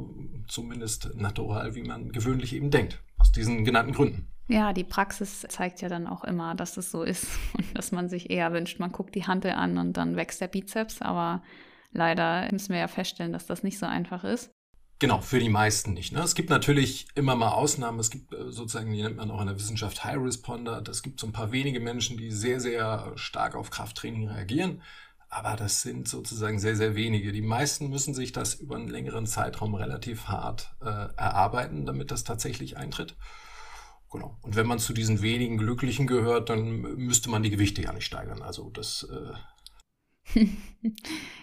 zumindest 0.48 1.14
natural, 1.14 1.74
wie 1.74 1.82
man 1.82 2.12
gewöhnlich 2.12 2.54
eben 2.54 2.70
denkt. 2.70 3.02
Aus 3.18 3.32
diesen 3.32 3.64
genannten 3.64 3.92
Gründen. 3.92 4.28
Ja, 4.48 4.74
die 4.74 4.84
Praxis 4.84 5.46
zeigt 5.48 5.80
ja 5.80 5.88
dann 5.88 6.06
auch 6.06 6.22
immer, 6.22 6.54
dass 6.54 6.76
es 6.76 6.90
so 6.90 7.02
ist 7.02 7.26
und 7.54 7.76
dass 7.76 7.92
man 7.92 8.08
sich 8.08 8.30
eher 8.30 8.52
wünscht, 8.52 8.78
man 8.78 8.92
guckt 8.92 9.14
die 9.14 9.26
Handel 9.26 9.52
an 9.52 9.78
und 9.78 9.94
dann 9.94 10.16
wächst 10.16 10.40
der 10.40 10.48
Bizeps. 10.48 11.00
Aber 11.00 11.42
leider 11.92 12.48
müssen 12.52 12.72
wir 12.72 12.80
ja 12.80 12.88
feststellen, 12.88 13.32
dass 13.32 13.46
das 13.46 13.62
nicht 13.62 13.78
so 13.78 13.86
einfach 13.86 14.24
ist. 14.24 14.53
Genau, 15.00 15.20
für 15.20 15.40
die 15.40 15.48
meisten 15.48 15.92
nicht. 15.92 16.12
Ne? 16.12 16.20
Es 16.20 16.34
gibt 16.34 16.50
natürlich 16.50 17.08
immer 17.14 17.34
mal 17.34 17.50
Ausnahmen. 17.50 17.98
Es 17.98 18.10
gibt 18.10 18.32
äh, 18.32 18.50
sozusagen, 18.50 18.92
die 18.92 19.02
nennt 19.02 19.16
man 19.16 19.30
auch 19.30 19.40
in 19.40 19.48
der 19.48 19.56
Wissenschaft 19.56 20.04
High 20.04 20.18
Responder. 20.18 20.82
Es 20.88 21.02
gibt 21.02 21.20
so 21.20 21.26
ein 21.26 21.32
paar 21.32 21.52
wenige 21.52 21.80
Menschen, 21.80 22.16
die 22.16 22.30
sehr, 22.30 22.60
sehr 22.60 23.12
stark 23.16 23.56
auf 23.56 23.70
Krafttraining 23.70 24.28
reagieren. 24.28 24.82
Aber 25.28 25.56
das 25.56 25.82
sind 25.82 26.06
sozusagen 26.06 26.60
sehr, 26.60 26.76
sehr 26.76 26.94
wenige. 26.94 27.32
Die 27.32 27.42
meisten 27.42 27.88
müssen 27.88 28.14
sich 28.14 28.30
das 28.30 28.54
über 28.54 28.76
einen 28.76 28.88
längeren 28.88 29.26
Zeitraum 29.26 29.74
relativ 29.74 30.28
hart 30.28 30.76
äh, 30.80 30.84
erarbeiten, 30.86 31.86
damit 31.86 32.12
das 32.12 32.22
tatsächlich 32.22 32.76
eintritt. 32.76 33.16
Genau. 34.12 34.38
Und 34.42 34.54
wenn 34.54 34.68
man 34.68 34.78
zu 34.78 34.92
diesen 34.92 35.22
wenigen 35.22 35.58
Glücklichen 35.58 36.06
gehört, 36.06 36.50
dann 36.50 36.82
müsste 36.82 37.30
man 37.30 37.42
die 37.42 37.50
Gewichte 37.50 37.82
ja 37.82 37.92
nicht 37.92 38.06
steigern. 38.06 38.42
Also 38.42 38.70
das 38.70 39.08
äh, 39.10 39.32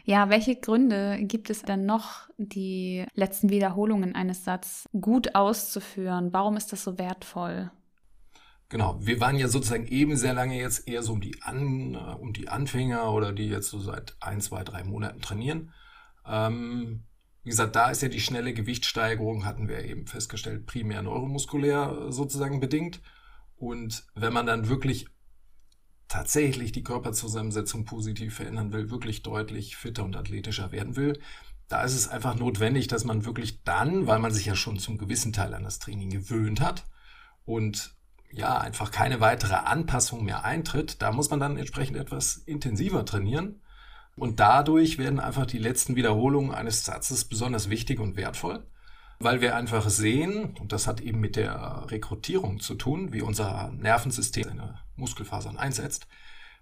ja, 0.05 0.29
welche 0.29 0.55
Gründe 0.55 1.19
gibt 1.21 1.49
es 1.49 1.61
denn 1.63 1.85
noch, 1.85 2.29
die 2.37 3.05
letzten 3.13 3.49
Wiederholungen 3.49 4.15
eines 4.15 4.43
Satzes 4.43 4.89
gut 4.99 5.35
auszuführen? 5.35 6.33
Warum 6.33 6.57
ist 6.57 6.71
das 6.71 6.83
so 6.83 6.97
wertvoll? 6.97 7.71
Genau, 8.69 8.97
wir 9.01 9.19
waren 9.19 9.35
ja 9.35 9.49
sozusagen 9.49 9.85
eben 9.87 10.15
sehr 10.15 10.33
lange 10.33 10.57
jetzt 10.57 10.87
eher 10.87 11.03
so 11.03 11.13
um 11.13 11.21
die, 11.21 11.41
An, 11.41 11.95
um 11.95 12.31
die 12.31 12.47
Anfänger 12.47 13.11
oder 13.11 13.33
die 13.33 13.49
jetzt 13.49 13.69
so 13.69 13.79
seit 13.79 14.15
ein, 14.21 14.39
zwei, 14.39 14.63
drei 14.63 14.83
Monaten 14.85 15.21
trainieren. 15.21 15.73
Ähm, 16.25 17.03
wie 17.43 17.49
gesagt, 17.49 17.75
da 17.75 17.89
ist 17.89 18.01
ja 18.01 18.07
die 18.07 18.21
schnelle 18.21 18.53
Gewichtssteigerung, 18.53 19.45
hatten 19.45 19.67
wir 19.67 19.83
eben 19.83 20.07
festgestellt, 20.07 20.67
primär 20.67 21.01
neuromuskulär 21.01 22.07
sozusagen 22.09 22.59
bedingt. 22.59 23.01
Und 23.57 24.05
wenn 24.15 24.31
man 24.31 24.45
dann 24.45 24.69
wirklich 24.69 25.07
tatsächlich 26.11 26.73
die 26.73 26.83
Körperzusammensetzung 26.83 27.85
positiv 27.85 28.35
verändern 28.35 28.73
will, 28.73 28.91
wirklich 28.91 29.23
deutlich 29.23 29.77
fitter 29.77 30.03
und 30.03 30.17
athletischer 30.17 30.73
werden 30.73 30.97
will, 30.97 31.21
da 31.69 31.83
ist 31.83 31.95
es 31.95 32.09
einfach 32.09 32.35
notwendig, 32.35 32.87
dass 32.87 33.05
man 33.05 33.23
wirklich 33.23 33.63
dann, 33.63 34.07
weil 34.07 34.19
man 34.19 34.33
sich 34.33 34.45
ja 34.45 34.55
schon 34.55 34.77
zum 34.77 34.97
gewissen 34.97 35.31
Teil 35.31 35.53
an 35.53 35.63
das 35.63 35.79
Training 35.79 36.09
gewöhnt 36.09 36.59
hat 36.59 36.83
und 37.45 37.95
ja, 38.29 38.57
einfach 38.57 38.91
keine 38.91 39.21
weitere 39.21 39.55
Anpassung 39.55 40.25
mehr 40.25 40.43
eintritt, 40.43 41.01
da 41.01 41.13
muss 41.13 41.29
man 41.29 41.39
dann 41.39 41.57
entsprechend 41.57 41.95
etwas 41.95 42.35
intensiver 42.37 43.05
trainieren. 43.05 43.61
Und 44.17 44.41
dadurch 44.41 44.97
werden 44.97 45.21
einfach 45.21 45.45
die 45.45 45.57
letzten 45.57 45.95
Wiederholungen 45.95 46.51
eines 46.51 46.83
Satzes 46.83 47.25
besonders 47.25 47.69
wichtig 47.69 47.99
und 48.01 48.17
wertvoll, 48.17 48.65
weil 49.23 49.41
wir 49.41 49.55
einfach 49.55 49.89
sehen, 49.89 50.55
und 50.59 50.71
das 50.71 50.87
hat 50.87 51.01
eben 51.01 51.19
mit 51.19 51.35
der 51.35 51.85
Rekrutierung 51.89 52.59
zu 52.59 52.75
tun, 52.75 53.13
wie 53.13 53.21
unser 53.21 53.71
Nervensystem 53.71 54.43
seine 54.43 54.79
Muskelfasern 54.95 55.57
einsetzt, 55.57 56.07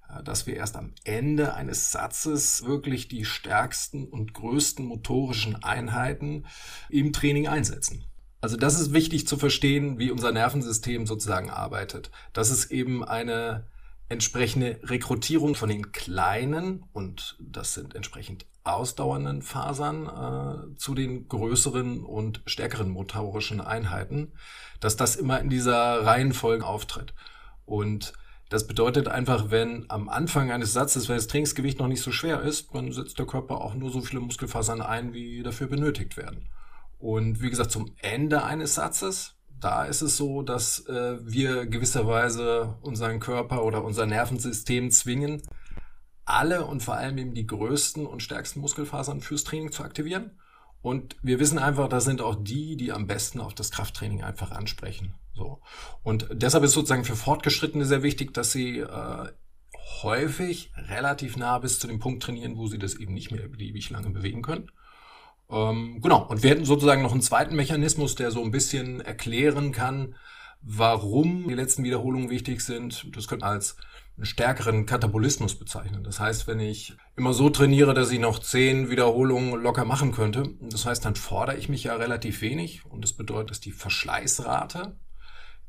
äh, 0.09 0.23
dass 0.23 0.47
wir 0.47 0.55
erst 0.55 0.75
am 0.75 0.93
Ende 1.03 1.53
eines 1.53 1.91
Satzes 1.91 2.65
wirklich 2.65 3.07
die 3.07 3.25
stärksten 3.25 4.05
und 4.05 4.33
größten 4.33 4.85
motorischen 4.85 5.63
Einheiten 5.63 6.45
im 6.89 7.13
Training 7.13 7.47
einsetzen. 7.47 8.05
Also 8.41 8.55
das 8.55 8.79
ist 8.79 8.93
wichtig 8.93 9.27
zu 9.27 9.37
verstehen, 9.37 9.99
wie 9.99 10.11
unser 10.11 10.31
Nervensystem 10.31 11.05
sozusagen 11.05 11.49
arbeitet. 11.49 12.09
Dass 12.31 12.51
es 12.51 12.71
eben 12.71 13.03
eine 13.03 13.67
entsprechende 14.07 14.79
Rekrutierung 14.83 15.55
von 15.55 15.69
den 15.69 15.91
kleinen 15.91 16.85
und 16.93 17.37
das 17.39 17.73
sind 17.73 17.95
entsprechend 17.95 18.45
ausdauernden 18.73 19.41
Fasern 19.41 20.07
äh, 20.07 20.75
zu 20.77 20.95
den 20.95 21.27
größeren 21.27 22.03
und 22.03 22.41
stärkeren 22.45 22.89
motorischen 22.89 23.61
Einheiten, 23.61 24.33
dass 24.79 24.97
das 24.97 25.15
immer 25.15 25.39
in 25.39 25.49
dieser 25.49 26.05
Reihenfolge 26.05 26.65
auftritt. 26.65 27.13
Und 27.65 28.13
das 28.49 28.65
bedeutet 28.65 29.07
einfach, 29.07 29.51
wenn 29.51 29.85
am 29.89 30.09
Anfang 30.09 30.51
eines 30.51 30.73
Satzes, 30.73 31.07
wenn 31.07 31.17
das 31.17 31.27
Trainingsgewicht 31.27 31.79
noch 31.79 31.87
nicht 31.87 32.01
so 32.01 32.11
schwer 32.11 32.41
ist, 32.41 32.73
dann 32.73 32.91
setzt 32.91 33.19
der 33.19 33.27
Körper 33.27 33.61
auch 33.61 33.75
nur 33.75 33.91
so 33.91 34.01
viele 34.01 34.21
Muskelfasern 34.21 34.81
ein, 34.81 35.13
wie 35.13 35.43
dafür 35.43 35.67
benötigt 35.67 36.17
werden. 36.17 36.49
Und 36.97 37.41
wie 37.41 37.49
gesagt, 37.49 37.71
zum 37.71 37.93
Ende 38.01 38.43
eines 38.43 38.75
Satzes, 38.75 39.35
da 39.59 39.85
ist 39.85 40.01
es 40.01 40.17
so, 40.17 40.41
dass 40.41 40.85
äh, 40.87 41.17
wir 41.21 41.65
gewisserweise 41.67 42.77
unseren 42.81 43.19
Körper 43.19 43.63
oder 43.63 43.83
unser 43.83 44.05
Nervensystem 44.05 44.89
zwingen, 44.89 45.41
alle 46.29 46.65
und 46.65 46.83
vor 46.83 46.95
allem 46.95 47.17
eben 47.17 47.33
die 47.33 47.47
größten 47.47 48.05
und 48.05 48.23
stärksten 48.23 48.59
Muskelfasern 48.59 49.21
fürs 49.21 49.43
Training 49.43 49.71
zu 49.71 49.83
aktivieren. 49.83 50.39
Und 50.81 51.17
wir 51.21 51.39
wissen 51.39 51.59
einfach, 51.59 51.89
das 51.89 52.05
sind 52.05 52.21
auch 52.21 52.35
die, 52.39 52.77
die 52.77 52.91
am 52.91 53.07
besten 53.07 53.41
auf 53.41 53.53
das 53.53 53.71
Krafttraining 53.71 54.23
einfach 54.23 54.51
ansprechen. 54.51 55.13
So. 55.33 55.61
Und 56.03 56.27
deshalb 56.31 56.63
ist 56.63 56.73
sozusagen 56.73 57.05
für 57.05 57.15
Fortgeschrittene 57.15 57.85
sehr 57.85 58.03
wichtig, 58.03 58.33
dass 58.33 58.51
sie 58.51 58.79
äh, 58.79 59.27
häufig 60.01 60.71
relativ 60.75 61.35
nah 61.35 61.59
bis 61.59 61.79
zu 61.79 61.87
dem 61.87 61.99
Punkt 61.99 62.23
trainieren, 62.23 62.57
wo 62.57 62.67
sie 62.67 62.79
das 62.79 62.95
eben 62.95 63.13
nicht 63.13 63.31
mehr 63.31 63.47
beliebig 63.47 63.89
lange 63.89 64.09
bewegen 64.09 64.41
können. 64.41 64.71
Ähm, 65.49 65.99
genau. 66.01 66.25
Und 66.27 66.43
wir 66.43 66.51
hätten 66.51 66.65
sozusagen 66.65 67.01
noch 67.01 67.11
einen 67.11 67.21
zweiten 67.21 67.55
Mechanismus, 67.55 68.15
der 68.15 68.31
so 68.31 68.43
ein 68.43 68.51
bisschen 68.51 69.01
erklären 69.01 69.71
kann, 69.71 70.15
warum 70.61 71.47
die 71.47 71.53
letzten 71.53 71.83
Wiederholungen 71.83 72.29
wichtig 72.29 72.61
sind. 72.61 73.15
Das 73.15 73.27
könnte 73.27 73.45
als 73.45 73.77
einen 74.17 74.25
stärkeren 74.25 74.85
Katabolismus 74.85 75.57
bezeichnen. 75.57 76.03
Das 76.03 76.19
heißt, 76.19 76.45
wenn 76.47 76.59
ich 76.59 76.97
immer 77.15 77.33
so 77.33 77.49
trainiere, 77.49 77.93
dass 77.93 78.11
ich 78.11 78.19
noch 78.19 78.39
zehn 78.39 78.89
Wiederholungen 78.89 79.61
locker 79.61 79.85
machen 79.85 80.11
könnte, 80.11 80.43
das 80.61 80.85
heißt, 80.85 81.05
dann 81.05 81.15
fordere 81.15 81.57
ich 81.57 81.69
mich 81.69 81.85
ja 81.85 81.95
relativ 81.95 82.41
wenig 82.41 82.85
und 82.85 83.01
das 83.01 83.13
bedeutet, 83.13 83.51
dass 83.51 83.59
die 83.61 83.71
Verschleißrate 83.71 84.97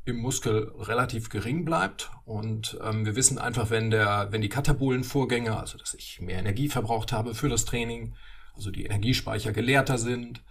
im 0.03 0.17
Muskel 0.17 0.71
relativ 0.79 1.29
gering 1.29 1.63
bleibt. 1.63 2.11
Und 2.25 2.77
ähm, 2.83 3.05
wir 3.05 3.15
wissen 3.15 3.37
einfach, 3.37 3.69
wenn 3.69 3.91
der, 3.91 4.27
wenn 4.31 4.41
die 4.41 4.49
katabolen 4.49 5.03
Vorgänge, 5.03 5.57
also 5.57 5.77
dass 5.77 5.93
ich 5.93 6.19
mehr 6.21 6.39
Energie 6.39 6.69
verbraucht 6.69 7.13
habe 7.13 7.35
für 7.35 7.49
das 7.49 7.65
Training, 7.65 8.15
also 8.53 8.71
die 8.71 8.85
Energiespeicher 8.85 9.53
geleerter 9.53 9.97
sind, 9.97 10.43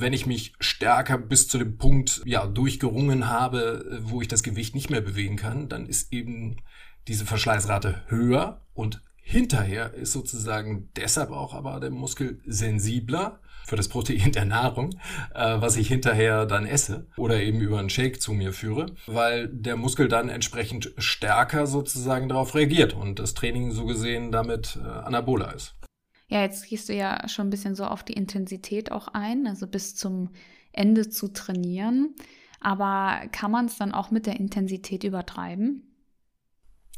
wenn 0.00 0.12
ich 0.12 0.26
mich 0.26 0.54
stärker 0.60 1.18
bis 1.18 1.48
zu 1.48 1.58
dem 1.58 1.78
Punkt 1.78 2.22
ja 2.24 2.46
durchgerungen 2.46 3.28
habe, 3.28 4.00
wo 4.02 4.20
ich 4.20 4.28
das 4.28 4.42
Gewicht 4.42 4.74
nicht 4.74 4.90
mehr 4.90 5.00
bewegen 5.00 5.36
kann, 5.36 5.68
dann 5.68 5.86
ist 5.86 6.12
eben 6.12 6.56
diese 7.08 7.26
Verschleißrate 7.26 8.02
höher 8.08 8.60
und 8.74 9.02
hinterher 9.16 9.94
ist 9.94 10.12
sozusagen 10.12 10.90
deshalb 10.96 11.30
auch 11.30 11.54
aber 11.54 11.78
der 11.80 11.90
Muskel 11.90 12.40
sensibler 12.46 13.40
für 13.66 13.76
das 13.76 13.88
Protein 13.88 14.32
der 14.32 14.44
Nahrung, 14.44 14.90
äh, 15.34 15.60
was 15.60 15.76
ich 15.76 15.88
hinterher 15.88 16.46
dann 16.46 16.66
esse 16.66 17.06
oder 17.16 17.40
eben 17.40 17.60
über 17.60 17.78
einen 17.78 17.90
Shake 17.90 18.20
zu 18.20 18.32
mir 18.32 18.52
führe, 18.52 18.86
weil 19.06 19.48
der 19.48 19.76
Muskel 19.76 20.08
dann 20.08 20.28
entsprechend 20.28 20.92
stärker 20.98 21.66
sozusagen 21.66 22.28
darauf 22.28 22.54
reagiert 22.54 22.94
und 22.94 23.18
das 23.18 23.34
Training 23.34 23.70
so 23.70 23.86
gesehen 23.86 24.32
damit 24.32 24.78
äh, 24.82 24.88
anaboler 24.88 25.54
ist. 25.54 25.76
Ja, 26.30 26.42
jetzt 26.42 26.68
gehst 26.68 26.88
du 26.88 26.94
ja 26.94 27.28
schon 27.28 27.48
ein 27.48 27.50
bisschen 27.50 27.74
so 27.74 27.84
auf 27.84 28.04
die 28.04 28.12
Intensität 28.12 28.92
auch 28.92 29.08
ein, 29.08 29.48
also 29.48 29.66
bis 29.66 29.96
zum 29.96 30.30
Ende 30.72 31.08
zu 31.10 31.28
trainieren. 31.28 32.14
Aber 32.60 33.26
kann 33.32 33.50
man 33.50 33.66
es 33.66 33.76
dann 33.76 33.92
auch 33.92 34.12
mit 34.12 34.26
der 34.26 34.38
Intensität 34.38 35.02
übertreiben? 35.02 35.82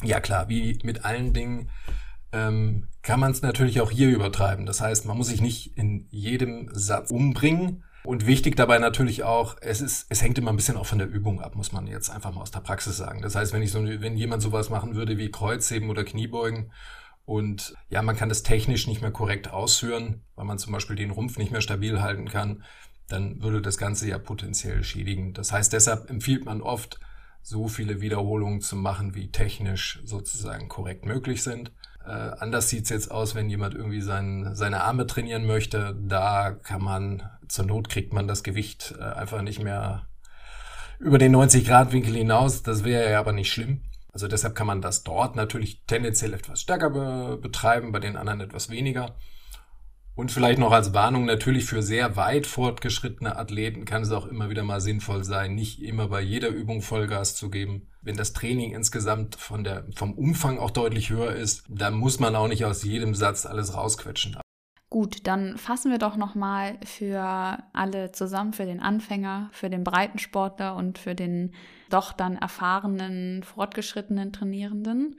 Ja 0.03 0.21
klar, 0.21 0.49
wie 0.51 0.79
mit 0.83 1.07
allen 1.07 1.33
Dingen 1.33 1.71
ähm, 2.33 2.89
kann 3.01 3.21
man 3.21 3.31
es 3.31 3.41
natürlich 3.41 3.81
auch 3.81 3.91
hier 3.91 4.11
übertreiben. 4.11 4.67
Das 4.67 4.83
heißt, 4.83 5.07
man 5.07 5.17
muss 5.17 5.29
sich 5.29 5.41
nicht 5.41 5.79
in 5.79 6.07
jedem 6.11 6.69
Satz 6.73 7.11
umbringen. 7.11 7.85
Und 8.05 8.27
wichtig 8.27 8.57
dabei 8.57 8.81
natürlich 8.81 9.23
auch, 9.23 9.57
es 9.61 9.81
ist, 9.81 10.07
es 10.09 10.23
hängt 10.23 10.37
immer 10.37 10.51
ein 10.51 10.57
bisschen 10.57 10.77
auch 10.77 10.87
von 10.87 10.99
der 10.99 11.09
Übung 11.09 11.41
ab, 11.41 11.55
muss 11.55 11.71
man 11.71 11.87
jetzt 11.87 12.11
einfach 12.11 12.35
mal 12.35 12.43
aus 12.43 12.51
der 12.51 12.61
Praxis 12.61 12.97
sagen. 12.97 13.23
Das 13.23 13.37
heißt, 13.37 13.53
wenn 13.53 13.63
ich 13.63 13.71
so, 13.71 13.83
wenn 13.85 14.17
jemand 14.17 14.43
sowas 14.43 14.71
machen 14.71 14.97
würde 14.97 15.19
wie 15.19 15.31
Kreuzheben 15.31 15.89
oder 15.89 16.03
Kniebeugen 16.03 16.73
und 17.25 17.75
ja, 17.89 18.03
man 18.03 18.17
kann 18.17 18.29
das 18.29 18.43
technisch 18.43 18.87
nicht 18.87 19.01
mehr 19.01 19.13
korrekt 19.13 19.51
ausführen, 19.51 20.23
weil 20.35 20.45
man 20.45 20.59
zum 20.59 20.73
Beispiel 20.73 20.97
den 20.97 21.11
Rumpf 21.11 21.39
nicht 21.39 21.53
mehr 21.53 21.61
stabil 21.61 22.03
halten 22.03 22.29
kann, 22.29 22.65
dann 23.09 23.43
würde 23.43 23.63
das 23.63 23.79
Ganze 23.79 24.09
ja 24.09 24.19
potenziell 24.19 24.83
schädigen. 24.83 25.35
Das 25.35 25.53
heißt, 25.53 25.73
deshalb 25.73 26.11
empfiehlt 26.11 26.45
man 26.45 26.61
oft, 26.63 26.99
so 27.43 27.67
viele 27.67 28.01
Wiederholungen 28.01 28.61
zu 28.61 28.77
machen, 28.77 29.15
wie 29.15 29.31
technisch 29.31 30.01
sozusagen 30.05 30.69
korrekt 30.69 31.05
möglich 31.05 31.43
sind. 31.43 31.73
Äh, 32.05 32.11
anders 32.11 32.69
sieht's 32.69 32.89
jetzt 32.89 33.11
aus, 33.11 33.35
wenn 33.35 33.51
jemand 33.51 33.75
irgendwie 33.75 34.01
sein, 34.01 34.55
seine 34.55 34.83
Arme 34.83 35.07
trainieren 35.07 35.47
möchte. 35.47 35.97
Da 36.01 36.53
kann 36.53 36.83
man, 36.83 37.29
zur 37.49 37.67
Not 37.67 37.89
kriegt 37.89 38.13
man 38.13 38.29
das 38.29 38.43
Gewicht 38.43 38.95
äh, 38.99 39.03
einfach 39.03 39.43
nicht 39.43 39.63
mehr 39.63 40.07
über 40.99 41.19
den 41.19 41.35
90-Grad-Winkel 41.35 42.15
hinaus. 42.15 42.63
Das 42.63 42.85
wäre 42.85 43.11
ja 43.11 43.19
aber 43.19 43.33
nicht 43.33 43.53
schlimm. 43.53 43.83
Also 44.13 44.29
deshalb 44.29 44.55
kann 44.55 44.67
man 44.67 44.83
das 44.83 45.03
dort 45.03 45.37
natürlich 45.37 45.85
tendenziell 45.87 46.35
etwas 46.35 46.61
stärker 46.61 46.91
be 46.91 47.39
betreiben, 47.41 47.93
bei 47.93 47.99
den 47.99 48.17
anderen 48.17 48.41
etwas 48.41 48.69
weniger. 48.69 49.17
Und 50.15 50.31
vielleicht 50.31 50.59
noch 50.59 50.73
als 50.73 50.93
Warnung, 50.93 51.25
natürlich 51.25 51.65
für 51.65 51.83
sehr 51.83 52.17
weit 52.17 52.47
fortgeschrittene 52.47 53.37
Athleten 53.37 53.87
kann 53.87 54.03
es 54.03 54.13
auch 54.13 54.27
immer 54.27 54.51
wieder 54.51 54.63
mal 54.63 54.83
sinnvoll 54.83 55.25
sein, 55.25 55.55
nicht 55.55 55.81
immer 55.83 56.09
bei 56.09 56.21
jeder 56.21 56.49
Übung 56.49 56.83
Vollgas 56.83 57.35
zu 57.35 57.49
geben. 57.49 57.89
Wenn 58.03 58.19
das 58.19 58.35
Training 58.35 58.75
insgesamt 58.75 59.37
von 59.37 59.65
der, 59.65 59.87
vom 59.97 60.13
Umfang 60.13 60.59
auch 60.59 60.71
deutlich 60.71 61.09
höher 61.09 61.35
ist, 61.35 61.65
dann 61.71 61.95
muss 61.95 62.21
man 62.21 62.37
auch 62.37 62.49
nicht 62.49 62.67
aus 62.67 62.83
jedem 62.83 63.15
Satz 63.15 63.47
alles 63.47 63.75
rausquetschen. 63.75 64.37
Gut, 64.93 65.27
dann 65.27 65.57
fassen 65.57 65.91
wir 65.91 65.97
doch 65.97 66.19
nochmal 66.19 66.77
für 66.85 67.57
alle 67.73 68.13
zusammen, 68.13 68.53
für 68.53 68.67
den 68.67 68.79
Anfänger, 68.79 69.49
für 69.51 69.71
den 69.71 69.85
Breitensportler 69.85 70.77
und 70.77 70.99
für 70.99 71.15
den 71.15 71.55
doch 71.89 72.13
dann 72.13 72.37
erfahrenen, 72.37 73.43
fortgeschrittenen 73.43 74.35
Trainierenden. 74.35 75.17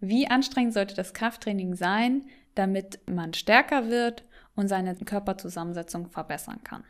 Wie 0.00 0.26
anstrengend 0.26 0.72
sollte 0.72 0.94
das 0.94 1.12
Krafttraining 1.12 1.74
sein, 1.74 2.30
damit 2.54 3.00
man 3.10 3.34
stärker 3.34 3.90
wird 3.90 4.24
und 4.54 4.68
seine 4.68 4.96
Körperzusammensetzung 4.96 6.08
verbessern 6.08 6.64
kann. 6.64 6.84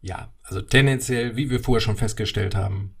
Ja, 0.00 0.32
also 0.44 0.62
tendenziell, 0.62 1.36
wie 1.36 1.50
wir 1.50 1.60
vorher 1.60 1.82
schon 1.82 1.98
festgestellt 1.98 2.54
haben, 2.54 2.96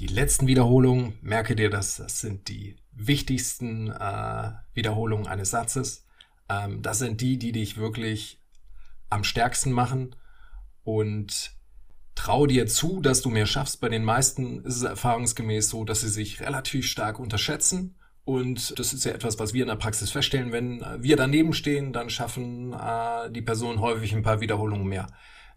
die 0.00 0.08
letzten 0.08 0.48
Wiederholungen, 0.48 1.16
merke 1.22 1.54
dir 1.54 1.70
das, 1.70 1.98
das 1.98 2.20
sind 2.20 2.48
die 2.48 2.74
wichtigsten 2.90 3.92
äh, 3.92 4.50
Wiederholungen 4.74 5.28
eines 5.28 5.50
Satzes. 5.50 6.05
Ähm, 6.48 6.82
das 6.82 6.98
sind 6.98 7.20
die, 7.20 7.38
die 7.38 7.52
dich 7.52 7.76
wirklich 7.76 8.40
am 9.10 9.24
stärksten 9.24 9.72
machen 9.72 10.16
und 10.84 11.52
trau 12.14 12.46
dir 12.46 12.66
zu, 12.66 13.00
dass 13.00 13.22
du 13.22 13.30
mehr 13.30 13.46
schaffst. 13.46 13.80
Bei 13.80 13.88
den 13.88 14.04
meisten 14.04 14.64
ist 14.64 14.76
es 14.76 14.82
erfahrungsgemäß 14.82 15.68
so, 15.68 15.84
dass 15.84 16.00
sie 16.00 16.08
sich 16.08 16.40
relativ 16.40 16.86
stark 16.86 17.18
unterschätzen 17.18 17.96
und 18.26 18.76
das 18.78 18.92
ist 18.92 19.04
ja 19.04 19.12
etwas, 19.12 19.38
was 19.38 19.54
wir 19.54 19.62
in 19.62 19.68
der 19.68 19.76
Praxis 19.76 20.10
feststellen. 20.10 20.50
Wenn 20.50 20.84
wir 20.98 21.16
daneben 21.16 21.52
stehen, 21.52 21.92
dann 21.92 22.10
schaffen 22.10 22.72
äh, 22.72 23.30
die 23.30 23.40
Personen 23.40 23.80
häufig 23.80 24.12
ein 24.14 24.24
paar 24.24 24.40
Wiederholungen 24.40 24.88
mehr. 24.88 25.06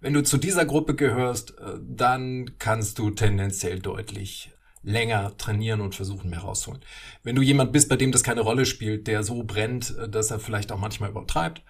Wenn 0.02 0.14
du 0.14 0.22
zu 0.22 0.38
dieser 0.38 0.66
Gruppe 0.66 0.94
gehörst, 0.94 1.58
äh, 1.58 1.80
dann 1.82 2.60
kannst 2.60 3.00
du 3.00 3.10
tendenziell 3.10 3.80
deutlich 3.80 4.52
länger 4.82 5.36
trainieren 5.38 5.82
und 5.82 5.96
versuchen, 5.96 6.30
mehr 6.30 6.40
rauszuholen. 6.40 6.84
Wenn 7.24 7.36
du 7.36 7.42
jemand 7.42 7.72
bist, 7.72 7.90
bei 7.90 7.96
dem 7.96 8.12
das 8.12 8.24
keine 8.24 8.42
Rolle 8.42 8.66
spielt, 8.66 9.08
der 9.08 9.24
so 9.24 9.44
brennt, 9.44 9.98
äh, 9.98 10.10
dass 10.10 10.32
er 10.32 10.40
vielleicht 10.40 10.72
auch 10.72 10.80
manchmal 10.80 11.10
übertreibt, 11.10 11.62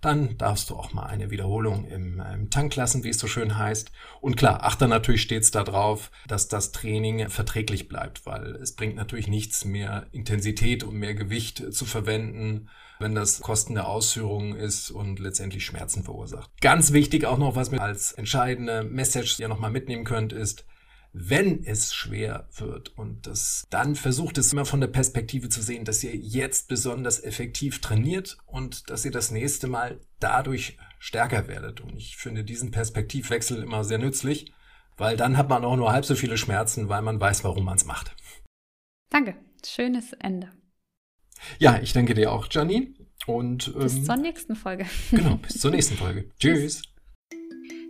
dann 0.00 0.36
darfst 0.36 0.70
du 0.70 0.76
auch 0.76 0.92
mal 0.92 1.06
eine 1.06 1.30
Wiederholung 1.30 1.86
im, 1.86 2.20
im 2.20 2.50
Tank 2.50 2.76
lassen, 2.76 3.02
wie 3.02 3.08
es 3.08 3.18
so 3.18 3.26
schön 3.26 3.56
heißt. 3.56 3.90
Und 4.20 4.36
klar, 4.36 4.62
achte 4.62 4.88
natürlich 4.88 5.22
stets 5.22 5.50
darauf, 5.50 6.10
dass 6.28 6.48
das 6.48 6.72
Training 6.72 7.28
verträglich 7.28 7.88
bleibt, 7.88 8.26
weil 8.26 8.56
es 8.56 8.74
bringt 8.74 8.96
natürlich 8.96 9.26
nichts 9.26 9.64
mehr 9.64 10.06
Intensität 10.12 10.84
und 10.84 10.96
mehr 10.96 11.14
Gewicht 11.14 11.72
zu 11.72 11.86
verwenden, 11.86 12.68
wenn 12.98 13.14
das 13.14 13.40
Kosten 13.40 13.74
der 13.74 13.88
Ausführung 13.88 14.54
ist 14.54 14.90
und 14.90 15.18
letztendlich 15.18 15.64
Schmerzen 15.64 16.02
verursacht. 16.02 16.50
Ganz 16.60 16.92
wichtig 16.92 17.24
auch 17.26 17.38
noch, 17.38 17.56
was 17.56 17.70
mir 17.70 17.80
als 17.80 18.12
entscheidende 18.12 18.84
Message 18.84 19.38
ja 19.38 19.48
nochmal 19.48 19.70
mitnehmen 19.70 20.04
könnt, 20.04 20.32
ist, 20.32 20.64
wenn 21.18 21.64
es 21.64 21.94
schwer 21.94 22.46
wird 22.56 22.96
und 22.98 23.26
das 23.26 23.64
dann 23.70 23.96
versucht 23.96 24.36
es 24.36 24.52
immer 24.52 24.66
von 24.66 24.82
der 24.82 24.88
Perspektive 24.88 25.48
zu 25.48 25.62
sehen, 25.62 25.86
dass 25.86 26.04
ihr 26.04 26.14
jetzt 26.14 26.68
besonders 26.68 27.22
effektiv 27.24 27.80
trainiert 27.80 28.36
und 28.44 28.90
dass 28.90 29.04
ihr 29.06 29.10
das 29.10 29.30
nächste 29.30 29.66
Mal 29.66 29.98
dadurch 30.20 30.76
stärker 30.98 31.48
werdet. 31.48 31.80
Und 31.80 31.96
ich 31.96 32.18
finde 32.18 32.44
diesen 32.44 32.70
Perspektivwechsel 32.70 33.62
immer 33.62 33.82
sehr 33.82 33.98
nützlich, 33.98 34.52
weil 34.98 35.16
dann 35.16 35.38
hat 35.38 35.48
man 35.48 35.64
auch 35.64 35.76
nur 35.76 35.90
halb 35.90 36.04
so 36.04 36.14
viele 36.14 36.36
Schmerzen, 36.36 36.90
weil 36.90 37.00
man 37.00 37.18
weiß, 37.18 37.44
warum 37.44 37.64
man 37.64 37.76
es 37.76 37.86
macht. 37.86 38.14
Danke, 39.08 39.36
schönes 39.64 40.12
Ende. 40.12 40.50
Ja, 41.58 41.80
ich 41.80 41.94
danke 41.94 42.12
dir 42.12 42.30
auch, 42.30 42.46
Janine. 42.50 42.94
Und 43.26 43.68
ähm, 43.68 43.80
bis 43.80 44.04
zur 44.04 44.16
nächsten 44.16 44.54
Folge. 44.54 44.84
genau, 45.10 45.36
bis 45.36 45.60
zur 45.60 45.70
nächsten 45.72 45.96
Folge. 45.96 46.30
Tschüss. 46.38 46.82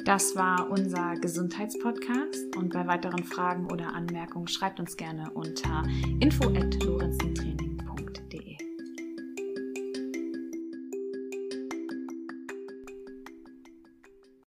Das 0.07 0.37
war 0.37 0.71
unser 0.71 1.17
Gesundheitspodcast. 1.17 2.55
Und 2.55 2.73
bei 2.73 2.87
weiteren 2.87 3.25
Fragen 3.25 3.69
oder 3.73 3.93
Anmerkungen 3.93 4.47
schreibt 4.47 4.79
uns 4.79 4.97
gerne 4.97 5.33
unter 5.33 5.83
info@lorenzentrier 6.21 7.66